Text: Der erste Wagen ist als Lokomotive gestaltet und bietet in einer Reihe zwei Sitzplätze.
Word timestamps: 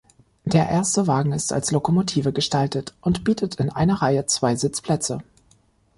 Der 0.45 0.67
erste 0.67 1.05
Wagen 1.05 1.31
ist 1.31 1.53
als 1.53 1.69
Lokomotive 1.69 2.33
gestaltet 2.33 2.95
und 3.01 3.23
bietet 3.23 3.57
in 3.59 3.69
einer 3.69 4.01
Reihe 4.01 4.25
zwei 4.25 4.55
Sitzplätze. 4.55 5.19